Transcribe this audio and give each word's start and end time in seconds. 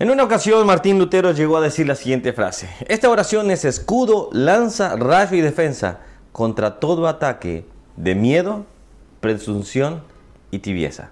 En 0.00 0.10
una 0.10 0.24
ocasión 0.24 0.66
Martín 0.66 0.98
Lutero 0.98 1.30
llegó 1.30 1.56
a 1.56 1.60
decir 1.60 1.86
la 1.86 1.94
siguiente 1.94 2.32
frase. 2.32 2.68
Esta 2.88 3.08
oración 3.08 3.52
es 3.52 3.64
escudo, 3.64 4.28
lanza, 4.32 4.96
rayo 4.96 5.36
y 5.36 5.40
defensa 5.40 6.00
contra 6.32 6.80
todo 6.80 7.06
ataque 7.06 7.64
de 7.96 8.16
miedo, 8.16 8.66
presunción 9.20 10.02
y 10.50 10.58
tibieza. 10.58 11.10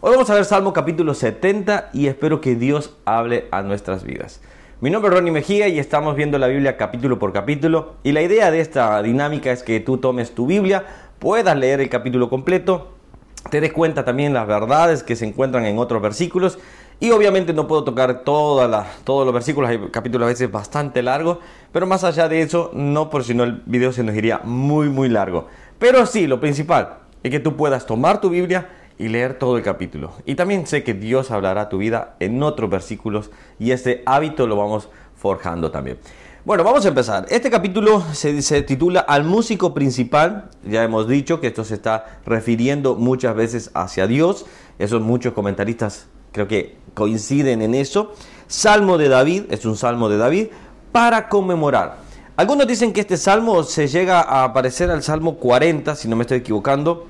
Hoy 0.00 0.12
vamos 0.12 0.30
a 0.30 0.34
ver 0.34 0.44
Salmo 0.44 0.72
capítulo 0.72 1.14
70 1.14 1.90
y 1.92 2.06
espero 2.06 2.40
que 2.40 2.54
Dios 2.54 2.96
hable 3.04 3.48
a 3.50 3.62
nuestras 3.62 4.04
vidas. 4.04 4.40
Mi 4.80 4.90
nombre 4.90 5.10
es 5.10 5.16
Ronnie 5.16 5.32
Mejía 5.32 5.66
y 5.66 5.80
estamos 5.80 6.14
viendo 6.14 6.38
la 6.38 6.46
Biblia 6.46 6.76
capítulo 6.76 7.18
por 7.18 7.32
capítulo 7.32 7.94
y 8.04 8.12
la 8.12 8.22
idea 8.22 8.52
de 8.52 8.60
esta 8.60 9.02
dinámica 9.02 9.50
es 9.50 9.64
que 9.64 9.80
tú 9.80 9.98
tomes 9.98 10.36
tu 10.36 10.46
Biblia, 10.46 10.84
puedas 11.18 11.56
leer 11.56 11.80
el 11.80 11.88
capítulo 11.88 12.30
completo, 12.30 12.92
te 13.50 13.60
des 13.60 13.72
cuenta 13.72 14.04
también 14.04 14.32
las 14.32 14.46
verdades 14.46 15.02
que 15.02 15.16
se 15.16 15.26
encuentran 15.26 15.64
en 15.66 15.78
otros 15.78 16.00
versículos 16.00 16.60
y 17.00 17.10
obviamente 17.10 17.54
no 17.54 17.66
puedo 17.66 17.82
tocar 17.82 18.22
todos 18.24 18.68
los 19.06 19.32
versículos, 19.32 19.70
hay 19.70 19.78
capítulos 19.90 20.26
a 20.26 20.28
veces 20.28 20.52
bastante 20.52 21.02
largos, 21.02 21.38
pero 21.72 21.86
más 21.86 22.04
allá 22.04 22.28
de 22.28 22.42
eso, 22.42 22.70
no 22.74 23.08
por 23.08 23.24
si 23.24 23.34
no 23.34 23.44
el 23.44 23.62
video 23.64 23.92
se 23.92 24.04
nos 24.04 24.14
iría 24.14 24.40
muy 24.44 24.90
muy 24.90 25.08
largo. 25.08 25.46
Pero 25.78 26.04
sí, 26.04 26.26
lo 26.26 26.40
principal 26.40 26.98
es 27.22 27.30
que 27.30 27.40
tú 27.40 27.56
puedas 27.56 27.86
tomar 27.86 28.20
tu 28.20 28.28
Biblia 28.28 28.68
y 28.98 29.08
leer 29.08 29.38
todo 29.38 29.56
el 29.56 29.62
capítulo. 29.62 30.12
Y 30.26 30.34
también 30.34 30.66
sé 30.66 30.84
que 30.84 30.92
Dios 30.92 31.30
hablará 31.30 31.70
tu 31.70 31.78
vida 31.78 32.16
en 32.20 32.42
otros 32.42 32.68
versículos 32.68 33.30
y 33.58 33.70
este 33.70 34.02
hábito 34.04 34.46
lo 34.46 34.56
vamos 34.56 34.90
forjando 35.16 35.70
también. 35.70 35.98
Bueno, 36.44 36.64
vamos 36.64 36.84
a 36.84 36.88
empezar. 36.88 37.26
Este 37.30 37.50
capítulo 37.50 38.02
se, 38.12 38.62
titula 38.62 39.00
Al 39.00 39.24
músico 39.24 39.72
principal. 39.72 40.50
Ya 40.64 40.84
hemos 40.84 41.08
dicho 41.08 41.40
que 41.40 41.46
esto 41.46 41.64
se 41.64 41.74
está 41.74 42.20
refiriendo 42.26 42.94
muchas 42.94 43.34
veces 43.34 43.70
hacia 43.74 44.06
Dios. 44.06 44.44
Esos 44.78 45.02
muchos 45.02 45.32
comentaristas 45.32 46.08
creo 46.32 46.48
que 46.48 46.76
coinciden 46.94 47.62
en 47.62 47.74
eso. 47.74 48.14
Salmo 48.46 48.98
de 48.98 49.08
David, 49.08 49.44
es 49.50 49.64
un 49.64 49.76
salmo 49.76 50.08
de 50.08 50.16
David, 50.16 50.48
para 50.92 51.28
conmemorar. 51.28 51.98
Algunos 52.36 52.66
dicen 52.66 52.92
que 52.92 53.02
este 53.02 53.16
salmo 53.16 53.62
se 53.62 53.86
llega 53.86 54.20
a 54.20 54.44
aparecer 54.44 54.90
al 54.90 55.02
salmo 55.02 55.36
40, 55.36 55.94
si 55.94 56.08
no 56.08 56.16
me 56.16 56.22
estoy 56.22 56.38
equivocando, 56.38 57.06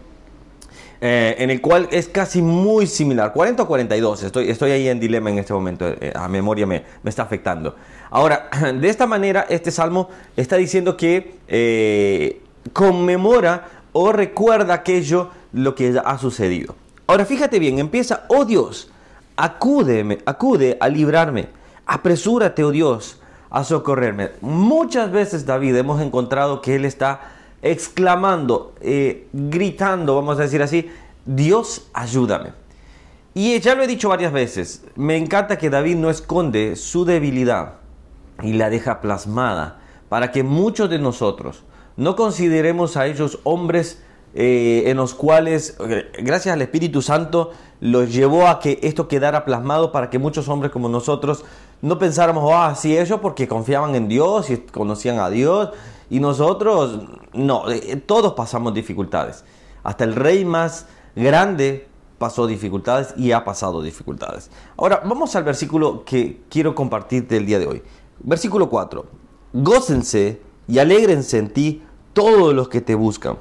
eh, 1.01 1.37
en 1.39 1.51
el 1.51 1.61
cual 1.61 1.89
es 1.93 2.09
casi 2.09 2.43
muy 2.43 2.87
similar, 2.87 3.33
40 3.33 3.63
o 3.63 3.67
42, 3.67 4.23
estoy, 4.25 4.51
estoy 4.51 4.73
ahí 4.73 4.89
en 4.89 5.01
dilema 5.01 5.31
en 5.31 5.39
este 5.39 5.55
momento, 5.55 5.87
eh, 5.89 6.13
a 6.15 6.29
memoria 6.29 6.67
me, 6.67 6.83
me, 7.03 7.09
está 7.09 7.23
afectando. 7.23 7.77
Ahora, 8.11 8.51
de 8.75 8.89
esta 8.89 9.07
manera, 9.07 9.47
este 9.49 9.71
salmo 9.71 10.11
está 10.37 10.57
diciendo 10.57 10.97
que 10.97 11.37
eh, 11.49 12.43
conmemora 12.75 13.69
o 13.93 14.13
recuerda 14.13 14.75
aquello 14.75 15.31
lo 15.53 15.75
que 15.75 15.99
ha 16.05 16.19
sucedido. 16.19 16.75
Ahora, 17.07 17.25
fíjate 17.25 17.59
bien, 17.59 17.79
empieza, 17.79 18.25
oh 18.29 18.45
Dios, 18.45 18.91
acúdeme, 19.41 20.19
acude 20.27 20.77
a 20.79 20.89
librarme, 20.89 21.49
apresúrate, 21.87 22.63
oh 22.63 22.71
Dios, 22.71 23.21
a 23.49 23.65
socorrerme. 23.65 24.33
Muchas 24.43 25.11
veces, 25.11 25.47
David, 25.47 25.77
hemos 25.77 26.01
encontrado 26.03 26.61
que 26.61 26.77
él 26.77 26.85
está 26.85 27.21
exclamando, 27.63 28.75
eh, 28.83 29.29
gritando, 29.33 30.15
vamos 30.15 30.39
a 30.39 30.43
decir 30.43 30.63
así, 30.63 30.91
Dios, 31.25 31.89
ayúdame. 31.95 32.53
Y 33.33 33.59
ya 33.61 33.75
lo 33.75 33.83
he 33.83 33.87
dicho 33.87 34.11
varias 34.11 34.33
veces, 34.33 34.85
me 34.95 35.17
encanta 35.17 35.57
que 35.57 35.71
David 35.71 35.97
no 35.97 36.11
esconde 36.11 36.77
su 36.77 37.07
debilidad 37.07 37.75
y 38.43 38.53
la 38.53 38.69
deja 38.69 39.01
plasmada 39.01 39.81
para 40.11 40.33
que 40.33 40.43
muchos 40.43 40.91
de 40.91 40.99
nosotros 40.99 41.63
no 41.97 42.15
consideremos 42.15 42.97
a 42.97 43.07
ellos 43.07 43.39
hombres 43.45 44.03
eh, 44.35 44.85
en 44.87 44.97
los 44.97 45.15
cuales, 45.15 45.77
eh, 45.89 46.11
gracias 46.19 46.55
al 46.55 46.63
Espíritu 46.63 47.03
Santo, 47.03 47.51
los 47.81 48.13
llevó 48.13 48.47
a 48.47 48.61
que 48.61 48.79
esto 48.83 49.09
quedara 49.09 49.45
plasmado 49.45 49.91
para 49.91 50.11
que 50.11 50.19
muchos 50.19 50.49
hombres 50.49 50.71
como 50.71 50.89
nosotros 50.89 51.45
no 51.83 51.99
pensáramos, 51.99 52.51
ah, 52.55 52.75
sí, 52.75 52.97
ellos 52.97 53.21
porque 53.21 53.49
confiaban 53.49 53.95
en 53.95 54.09
Dios 54.09 54.51
y 54.51 54.59
conocían 54.59 55.19
a 55.19 55.31
Dios, 55.31 55.71
y 56.11 56.21
nosotros, 56.21 57.01
no, 57.33 57.71
eh, 57.71 57.97
todos 57.97 58.35
pasamos 58.35 58.75
dificultades. 58.75 59.45
Hasta 59.83 60.05
el 60.05 60.15
rey 60.15 60.45
más 60.45 60.87
grande 61.17 61.89
pasó 62.19 62.47
dificultades 62.47 63.15
y 63.17 63.33
ha 63.33 63.45
pasado 63.45 63.81
dificultades. 63.81 64.51
Ahora, 64.77 65.03
vamos 65.05 65.35
al 65.37 65.45
versículo 65.45 66.05
que 66.05 66.43
quiero 66.51 66.75
compartirte 66.75 67.37
el 67.39 67.47
día 67.47 67.59
de 67.59 67.67
hoy. 67.67 67.83
Versículo 68.19 68.69
4. 68.69 69.07
Gócense 69.55 70.43
y 70.69 70.79
alégrense 70.79 71.39
en 71.39 71.51
ti 71.53 71.83
todos 72.13 72.53
los 72.53 72.69
que 72.69 72.83
te 72.83 72.95
buscan, 72.95 73.39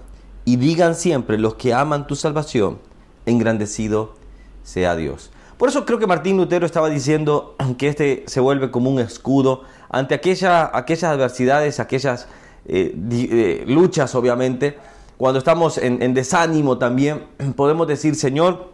y 0.49 0.55
digan 0.55 0.95
siempre 0.95 1.37
los 1.37 1.53
que 1.53 1.75
aman 1.75 2.07
tu 2.07 2.15
salvación, 2.15 2.79
engrandecido 3.27 4.15
sea 4.63 4.95
Dios. 4.95 5.29
Por 5.59 5.69
eso 5.69 5.85
creo 5.85 5.99
que 5.99 6.07
Martín 6.07 6.37
Lutero 6.37 6.65
estaba 6.65 6.89
diciendo 6.89 7.55
que 7.77 7.87
este 7.87 8.23
se 8.25 8.39
vuelve 8.39 8.71
como 8.71 8.89
un 8.89 8.99
escudo 8.99 9.61
ante 9.91 10.15
aquella, 10.15 10.75
aquellas 10.75 11.03
adversidades, 11.03 11.79
aquellas 11.79 12.27
eh, 12.65 12.95
eh, 13.11 13.63
luchas, 13.67 14.15
obviamente. 14.15 14.79
Cuando 15.17 15.37
estamos 15.37 15.77
en, 15.77 16.01
en 16.01 16.15
desánimo 16.15 16.79
también, 16.79 17.27
podemos 17.55 17.87
decir, 17.87 18.15
Señor, 18.15 18.73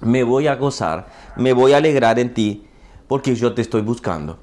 me 0.00 0.24
voy 0.24 0.46
a 0.46 0.56
gozar, 0.56 1.06
me 1.36 1.52
voy 1.52 1.74
a 1.74 1.76
alegrar 1.76 2.18
en 2.18 2.32
ti, 2.32 2.66
porque 3.08 3.34
yo 3.34 3.52
te 3.52 3.60
estoy 3.60 3.82
buscando. 3.82 4.38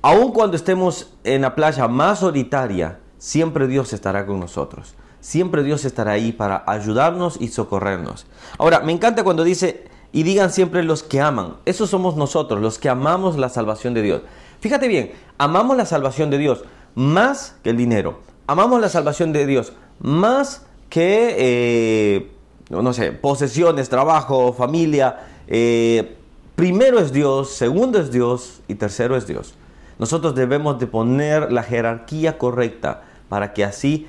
Aun 0.00 0.32
cuando 0.32 0.56
estemos 0.56 1.12
en 1.22 1.42
la 1.42 1.54
playa 1.54 1.86
más 1.86 2.20
solitaria, 2.20 2.98
siempre 3.18 3.66
Dios 3.66 3.92
estará 3.92 4.24
con 4.24 4.40
nosotros. 4.40 4.94
Siempre 5.24 5.62
Dios 5.62 5.86
estará 5.86 6.12
ahí 6.12 6.32
para 6.32 6.64
ayudarnos 6.66 7.38
y 7.40 7.48
socorrernos. 7.48 8.26
Ahora, 8.58 8.80
me 8.80 8.92
encanta 8.92 9.24
cuando 9.24 9.42
dice, 9.42 9.84
y 10.12 10.22
digan 10.22 10.52
siempre 10.52 10.82
los 10.82 11.02
que 11.02 11.22
aman. 11.22 11.54
Esos 11.64 11.88
somos 11.88 12.14
nosotros, 12.14 12.60
los 12.60 12.78
que 12.78 12.90
amamos 12.90 13.38
la 13.38 13.48
salvación 13.48 13.94
de 13.94 14.02
Dios. 14.02 14.20
Fíjate 14.60 14.86
bien, 14.86 15.12
amamos 15.38 15.78
la 15.78 15.86
salvación 15.86 16.28
de 16.28 16.36
Dios 16.36 16.64
más 16.94 17.56
que 17.62 17.70
el 17.70 17.78
dinero. 17.78 18.18
Amamos 18.46 18.82
la 18.82 18.90
salvación 18.90 19.32
de 19.32 19.46
Dios 19.46 19.72
más 19.98 20.66
que, 20.90 21.34
eh, 21.38 22.30
no 22.68 22.92
sé, 22.92 23.12
posesiones, 23.12 23.88
trabajo, 23.88 24.52
familia. 24.52 25.20
Eh, 25.48 26.18
primero 26.54 26.98
es 26.98 27.14
Dios, 27.14 27.48
segundo 27.48 27.98
es 27.98 28.12
Dios 28.12 28.60
y 28.68 28.74
tercero 28.74 29.16
es 29.16 29.26
Dios. 29.26 29.54
Nosotros 29.98 30.34
debemos 30.34 30.78
de 30.78 30.86
poner 30.86 31.50
la 31.50 31.62
jerarquía 31.62 32.36
correcta 32.36 33.04
para 33.30 33.54
que 33.54 33.64
así 33.64 34.06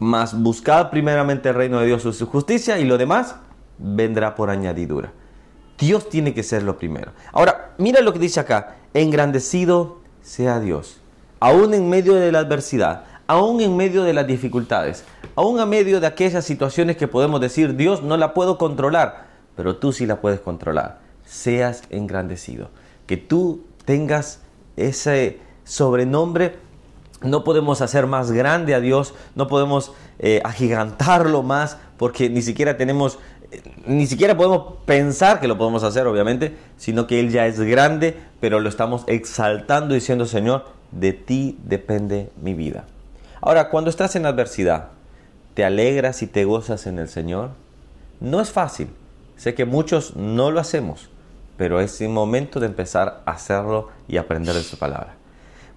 más 0.00 0.42
buscad 0.42 0.90
primeramente 0.90 1.50
el 1.50 1.54
reino 1.54 1.78
de 1.78 1.86
Dios 1.86 2.04
y 2.04 2.12
su 2.12 2.26
justicia 2.26 2.78
y 2.80 2.84
lo 2.84 2.98
demás 2.98 3.36
vendrá 3.78 4.34
por 4.34 4.50
añadidura. 4.50 5.12
Dios 5.78 6.08
tiene 6.08 6.34
que 6.34 6.42
ser 6.42 6.62
lo 6.62 6.76
primero. 6.76 7.12
Ahora, 7.32 7.74
mira 7.78 8.00
lo 8.00 8.12
que 8.12 8.18
dice 8.18 8.40
acá, 8.40 8.76
engrandecido 8.92 10.00
sea 10.22 10.58
Dios, 10.58 11.00
aún 11.38 11.72
en 11.74 11.88
medio 11.88 12.14
de 12.14 12.32
la 12.32 12.40
adversidad, 12.40 13.04
aún 13.26 13.60
en 13.60 13.76
medio 13.76 14.02
de 14.02 14.12
las 14.12 14.26
dificultades, 14.26 15.04
aún 15.36 15.60
en 15.60 15.68
medio 15.68 16.00
de 16.00 16.06
aquellas 16.06 16.44
situaciones 16.44 16.96
que 16.96 17.08
podemos 17.08 17.40
decir, 17.40 17.76
Dios 17.76 18.02
no 18.02 18.16
la 18.16 18.34
puedo 18.34 18.58
controlar, 18.58 19.26
pero 19.56 19.76
tú 19.76 19.92
sí 19.92 20.06
la 20.06 20.20
puedes 20.20 20.40
controlar. 20.40 20.98
Seas 21.24 21.82
engrandecido, 21.90 22.70
que 23.06 23.16
tú 23.16 23.64
tengas 23.84 24.40
ese 24.76 25.40
sobrenombre 25.64 26.56
no 27.22 27.44
podemos 27.44 27.80
hacer 27.82 28.06
más 28.06 28.32
grande 28.32 28.74
a 28.74 28.80
Dios, 28.80 29.14
no 29.34 29.46
podemos 29.46 29.92
eh, 30.18 30.40
agigantarlo 30.44 31.42
más, 31.42 31.78
porque 31.96 32.30
ni 32.30 32.42
siquiera 32.42 32.76
tenemos 32.76 33.18
ni 33.86 34.06
siquiera 34.06 34.36
podemos 34.36 34.74
pensar 34.84 35.40
que 35.40 35.48
lo 35.48 35.58
podemos 35.58 35.82
hacer, 35.82 36.06
obviamente, 36.06 36.56
sino 36.76 37.06
que 37.06 37.20
Él 37.20 37.30
ya 37.30 37.46
es 37.46 37.58
grande, 37.60 38.16
pero 38.40 38.60
lo 38.60 38.68
estamos 38.68 39.04
exaltando 39.06 39.94
diciendo, 39.94 40.26
Señor, 40.26 40.66
de 40.92 41.12
ti 41.12 41.58
depende 41.64 42.30
mi 42.40 42.54
vida. 42.54 42.84
Ahora, 43.40 43.68
cuando 43.68 43.90
estás 43.90 44.16
en 44.16 44.26
adversidad, 44.26 44.88
¿te 45.54 45.64
alegras 45.64 46.22
y 46.22 46.26
te 46.26 46.44
gozas 46.44 46.86
en 46.86 46.98
el 46.98 47.08
Señor? 47.08 47.50
No 48.20 48.40
es 48.40 48.50
fácil. 48.50 48.88
Sé 49.36 49.54
que 49.54 49.64
muchos 49.64 50.14
no 50.14 50.50
lo 50.50 50.60
hacemos, 50.60 51.08
pero 51.56 51.80
es 51.80 52.00
el 52.00 52.10
momento 52.10 52.60
de 52.60 52.66
empezar 52.66 53.22
a 53.24 53.32
hacerlo 53.32 53.88
y 54.06 54.18
aprender 54.18 54.54
de 54.54 54.62
su 54.62 54.78
palabra. 54.78 55.16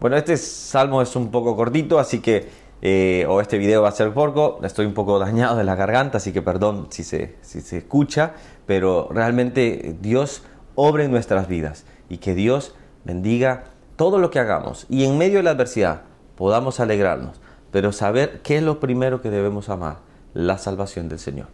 Bueno, 0.04 0.18
este 0.18 0.36
salmo 0.36 1.02
es 1.02 1.16
un 1.16 1.32
poco 1.32 1.56
cortito, 1.56 1.98
así 1.98 2.20
que 2.20 2.50
eh, 2.82 3.26
o 3.30 3.40
este 3.40 3.58
video 3.58 3.84
va 3.84 3.88
a 3.88 3.94
ser 3.94 4.14
poco, 4.14 4.60
estoy 4.62 4.86
un 4.86 4.94
poco 4.94 5.18
dañado 5.18 5.56
de 5.56 5.64
la 5.64 5.76
garganta, 5.76 6.18
así 6.18 6.34
que 6.34 6.42
perdón 6.42 6.88
si 6.90 7.06
se, 7.06 7.38
si 7.40 7.62
se 7.62 7.78
escucha, 7.78 8.34
pero 8.66 9.08
realmente 9.12 9.96
Dios 10.02 10.44
obre 10.76 11.06
en 11.06 11.12
nuestras 11.12 11.48
vidas 11.48 11.86
y 12.10 12.18
que 12.18 12.36
Dios 12.36 12.76
bendiga 13.06 13.64
todo 13.96 14.20
lo 14.20 14.30
que 14.30 14.40
hagamos 14.40 14.88
y 14.90 15.06
en 15.06 15.18
medio 15.18 15.38
de 15.38 15.44
la 15.44 15.52
adversidad 15.52 16.02
podamos 16.36 16.82
alegrarnos, 16.82 17.40
pero 17.72 17.94
saber 17.94 18.42
qué 18.42 18.58
es 18.58 18.64
lo 18.64 18.82
primero 18.82 19.22
que 19.22 19.30
debemos 19.30 19.70
amar, 19.70 20.00
la 20.34 20.58
salvación 20.58 21.08
del 21.08 21.20
Señor. 21.20 21.48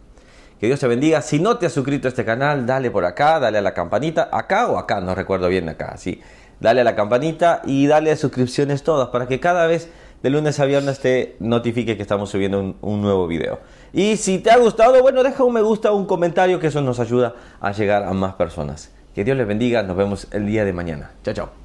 Que 0.58 0.66
Dios 0.66 0.80
te 0.80 0.88
bendiga. 0.88 1.22
Si 1.22 1.38
no 1.38 1.56
te 1.56 1.66
has 1.66 1.72
suscrito 1.72 2.06
a 2.06 2.10
este 2.10 2.24
canal, 2.24 2.66
dale 2.66 2.90
por 2.90 3.06
acá, 3.06 3.40
dale 3.40 3.56
a 3.56 3.62
la 3.62 3.72
campanita, 3.72 4.28
acá 4.30 4.66
o 4.68 4.76
acá, 4.76 5.00
no 5.00 5.14
recuerdo 5.14 5.48
bien 5.48 5.68
acá, 5.70 5.96
sí. 5.96 6.20
Dale 6.60 6.82
a 6.82 6.84
la 6.84 6.94
campanita 6.94 7.62
y 7.64 7.86
dale 7.86 8.10
a 8.10 8.16
suscripciones 8.16 8.82
todas 8.82 9.08
para 9.08 9.26
que 9.26 9.40
cada 9.40 9.66
vez 9.66 9.90
de 10.22 10.30
lunes 10.30 10.60
a 10.60 10.66
viernes 10.66 11.00
te 11.00 11.36
notifique 11.40 11.96
que 11.96 12.02
estamos 12.02 12.30
subiendo 12.30 12.76
un, 12.80 13.02
nuevo 13.02 13.26
video. 13.26 13.60
Y 13.92 14.16
si 14.16 14.38
te 14.38 14.50
ha 14.50 14.58
gustado, 14.58 15.00
bueno, 15.00 15.22
deja 15.22 15.42
un 15.44 15.54
me 15.54 15.62
gusta, 15.62 15.92
un 15.92 16.06
comentario, 16.06 16.60
que 16.60 16.66
eso 16.66 16.82
nos 16.82 17.00
ayuda 17.00 17.34
a 17.60 17.72
llegar 17.72 18.04
a 18.04 18.12
más 18.12 18.34
personas. 18.34 18.90
Que 19.14 19.24
Dios 19.24 19.36
les 19.36 19.46
bendiga. 19.46 19.82
Nos 19.82 19.96
vemos 19.96 20.28
el 20.32 20.46
día 20.46 20.64
de 20.64 20.72
mañana. 20.72 21.12
Chao, 21.24 21.34
chao. 21.34 21.59